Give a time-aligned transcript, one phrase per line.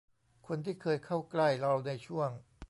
[0.47, 2.29] คนที่เคยเข้าใกล้เราในช่วง